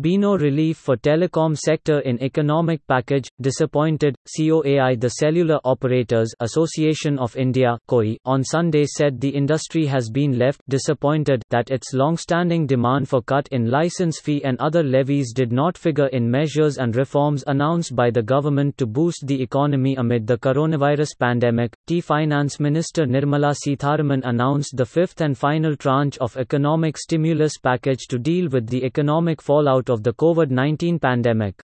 be 0.00 0.16
no 0.16 0.36
relief 0.36 0.78
for 0.78 0.96
telecom 0.96 1.56
sector 1.56 2.00
in 2.00 2.22
economic 2.22 2.80
package, 2.86 3.28
disappointed. 3.40 4.14
COAI 4.38 4.98
The 4.98 5.10
Cellular 5.10 5.58
Operators 5.64 6.32
Association 6.40 7.18
of 7.18 7.36
India 7.36 7.76
COI, 7.88 8.16
on 8.24 8.42
Sunday 8.42 8.84
said 8.86 9.20
the 9.20 9.28
industry 9.28 9.84
has 9.86 10.08
been 10.08 10.38
left 10.38 10.62
disappointed 10.68 11.42
that 11.50 11.70
its 11.70 11.92
long-standing 11.92 12.66
demand 12.66 13.08
for 13.08 13.20
cut 13.20 13.48
in 13.50 13.70
license 13.70 14.20
fee 14.20 14.42
and 14.44 14.58
other 14.58 14.82
levies 14.82 15.34
did 15.34 15.52
not 15.52 15.76
figure 15.76 16.06
in 16.08 16.30
measures 16.30 16.78
and 16.78 16.96
reforms 16.96 17.44
announced 17.46 17.94
by 17.94 18.10
the 18.10 18.22
government 18.22 18.78
to 18.78 18.86
boost 18.86 19.26
the 19.26 19.42
economy 19.42 19.96
amid 19.96 20.26
the 20.26 20.38
coronavirus 20.38 21.10
pandemic. 21.18 21.76
T 21.86 22.00
Finance 22.00 22.58
Minister 22.58 23.04
Nirmala 23.04 23.54
Sitharaman 23.54 24.22
announced 24.24 24.76
the 24.76 24.86
fifth 24.86 25.20
and 25.20 25.36
final 25.36 25.76
tranche 25.76 26.16
of 26.18 26.36
economic 26.38 26.96
stimulus 26.96 27.58
package 27.58 28.06
to 28.08 28.18
deal 28.18 28.48
with 28.48 28.66
the 28.68 28.84
economic 28.84 29.42
fallout 29.42 29.89
of 29.90 30.02
the 30.02 30.12
COVID 30.14 30.50
19 30.50 30.98
pandemic. 30.98 31.62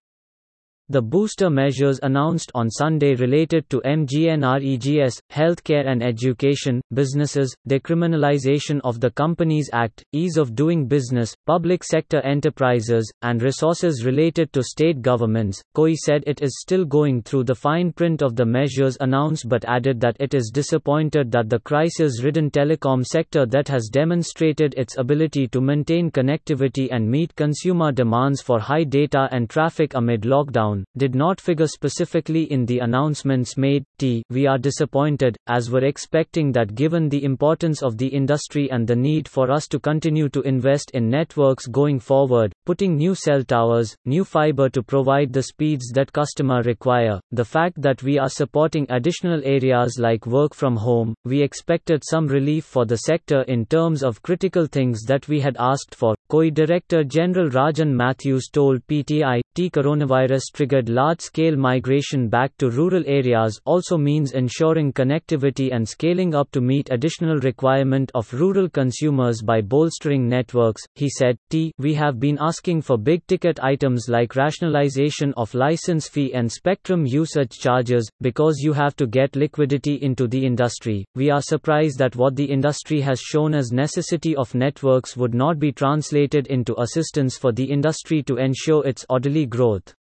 The 0.89 1.03
booster 1.03 1.51
measures 1.51 1.99
announced 2.05 2.53
on 2.55 2.71
Sunday 2.71 3.17
related 3.17 3.69
to 3.71 3.81
MGNREGS, 3.81 5.19
healthcare 5.33 5.85
and 5.85 6.01
education, 6.01 6.81
businesses, 6.95 7.53
decriminalization 7.69 8.81
of 8.85 9.01
the 9.01 9.11
Companies 9.11 9.69
Act, 9.73 10.05
ease 10.13 10.37
of 10.37 10.55
doing 10.55 10.87
business, 10.87 11.35
public 11.45 11.83
sector 11.83 12.21
enterprises, 12.21 13.13
and 13.23 13.43
resources 13.43 14.05
related 14.05 14.53
to 14.53 14.63
state 14.63 15.03
governments. 15.03 15.61
COI 15.75 15.95
said 15.95 16.23
it 16.25 16.41
is 16.41 16.61
still 16.61 16.85
going 16.85 17.21
through 17.21 17.43
the 17.43 17.55
fine 17.57 17.91
print 17.91 18.23
of 18.23 18.37
the 18.37 18.47
measures 18.47 18.97
announced 19.01 19.49
but 19.49 19.65
added 19.65 19.99
that 19.99 20.17
it 20.21 20.35
is 20.35 20.53
disappointed 20.55 21.33
that 21.33 21.51
the 21.51 21.59
crisis 21.59 22.23
ridden 22.23 22.49
telecom 22.49 23.05
sector 23.05 23.45
that 23.45 23.67
has 23.67 23.89
demonstrated 23.89 24.73
its 24.77 24.97
ability 24.99 25.49
to 25.49 25.61
maintain 25.61 26.13
connectivity 26.13 26.87
and 26.93 27.11
meet 27.11 27.35
consumer 27.35 27.91
demands 27.91 28.41
for 28.41 28.61
high 28.61 28.85
data 28.85 29.29
and 29.33 29.51
traffic 29.51 29.93
amid 29.95 30.23
lockdown 30.23 30.76
did 30.97 31.15
not 31.15 31.41
figure 31.41 31.67
specifically 31.67 32.45
in 32.53 32.67
the 32.67 32.81
announcements 32.81 33.57
made. 33.57 33.85
T. 33.99 34.23
We 34.31 34.47
are 34.47 34.59
disappointed, 34.59 35.37
as 35.47 35.71
we're 35.71 35.85
expecting 35.85 36.53
that 36.53 36.75
given 36.75 37.09
the 37.09 37.25
importance 37.25 37.83
of 37.83 37.97
the 37.97 38.09
industry 38.09 38.71
and 38.71 38.87
the 38.87 38.97
need 38.97 39.29
for 39.29 39.51
us 39.51 39.67
to 39.69 39.79
continue 39.79 40.29
to 40.31 40.43
invest 40.43 40.91
in 40.93 41.09
networks 41.09 41.67
going 41.67 41.99
forward, 41.99 42.53
putting 42.65 42.97
new 42.97 43.15
cell 43.15 43.43
towers, 43.43 43.97
new 44.05 44.25
fiber 44.25 44.69
to 44.69 44.83
provide 44.83 45.33
the 45.33 45.43
speeds 45.43 45.91
that 45.95 46.13
customer 46.13 46.63
require, 46.63 47.21
the 47.33 47.45
fact 47.45 47.81
that 47.81 48.03
we 48.03 48.19
are 48.19 48.29
supporting 48.29 48.87
additional 48.91 49.41
areas 49.45 49.97
like 49.99 50.27
work 50.27 50.55
from 50.55 50.77
home, 50.77 51.15
we 51.25 51.43
expected 51.43 52.03
some 52.05 52.27
relief 52.27 52.65
for 52.65 52.85
the 52.85 52.99
sector 52.99 53.43
in 53.43 53.65
terms 53.67 54.03
of 54.03 54.21
critical 54.23 54.67
things 54.67 55.03
that 55.05 55.29
we 55.29 55.41
had 55.41 55.57
asked 55.59 55.95
for. 55.95 56.15
COI 56.29 56.51
Director 56.51 57.05
General 57.05 57.49
Rajan 57.49 57.93
Mathews 57.93 58.49
told 58.53 58.87
PTI, 58.89 59.41
T 59.55 59.71
coronavirus 59.71 60.43
triggered 60.53 60.66
large 60.89 61.21
scale 61.21 61.57
migration 61.57 62.29
back 62.29 62.57
to 62.59 62.71
rural 62.71 63.03
areas 63.07 63.61
also 63.65 63.97
means 63.97 64.33
ensuring 64.33 64.93
connectivity 64.93 65.75
and 65.75 65.89
scaling 65.89 66.35
up 66.35 66.51
to 66.51 66.61
meet 66.61 66.89
additional 66.91 67.39
requirement 67.39 68.11
of 68.15 68.33
rural 68.33 68.69
consumers 68.69 69.43
by 69.43 69.61
bolstering 69.61 70.29
networks. 70.29 70.83
He 70.95 71.09
said, 71.09 71.39
T. 71.51 71.73
We 71.79 71.95
have 71.95 72.19
been 72.19 72.39
asking 72.41 72.83
for 72.83 72.99
big 72.99 73.27
ticket 73.27 73.59
items 73.63 74.07
like 74.09 74.37
rationalization 74.37 75.33
of 75.37 75.55
license 75.55 76.09
fee 76.09 76.35
and 76.35 76.51
spectrum 76.51 77.07
usage 77.07 77.59
charges, 77.59 78.11
because 78.21 78.59
you 78.61 78.73
have 78.73 78.97
to 78.97 79.07
get 79.07 79.37
liquidity 79.37 79.97
into 80.03 80.27
the 80.27 80.45
industry. 80.45 81.05
We 81.15 81.31
are 81.31 81.43
surprised 81.43 81.99
that 81.99 82.17
what 82.17 82.37
the 82.37 82.45
industry 82.45 83.01
has 83.03 83.21
shown 83.21 83.55
as 83.55 83.73
necessity 83.73 84.37
of 84.37 84.55
networks 84.55 85.17
would 85.17 85.35
not 85.35 85.59
be 85.59 85.73
translated 85.73 86.47
into 86.49 86.81
assistance 86.81 87.37
for 87.37 87.53
the 87.53 87.65
industry 87.65 88.23
to 88.25 88.37
ensure 88.37 88.87
its 88.87 89.05
orderly 89.09 89.47
growth. 89.47 89.95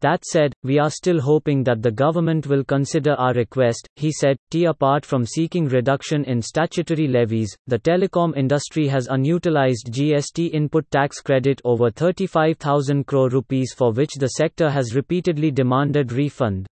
That 0.00 0.24
said, 0.24 0.54
we 0.62 0.78
are 0.78 0.90
still 0.90 1.20
hoping 1.20 1.62
that 1.64 1.82
the 1.82 1.90
government 1.90 2.46
will 2.46 2.64
consider 2.64 3.12
our 3.12 3.34
request, 3.34 3.86
he 3.96 4.10
said. 4.10 4.38
T 4.50 4.64
apart 4.64 5.04
from 5.04 5.26
seeking 5.26 5.66
reduction 5.66 6.24
in 6.24 6.40
statutory 6.40 7.06
levies, 7.06 7.54
the 7.66 7.78
telecom 7.78 8.36
industry 8.36 8.88
has 8.88 9.08
unutilized 9.08 9.90
GST 9.92 10.54
input 10.54 10.90
tax 10.90 11.20
credit 11.20 11.60
over 11.64 11.90
35,000 11.90 13.06
crore 13.06 13.28
rupees 13.28 13.74
for 13.76 13.92
which 13.92 14.14
the 14.14 14.28
sector 14.28 14.70
has 14.70 14.94
repeatedly 14.94 15.50
demanded 15.50 16.12
refund. 16.12 16.66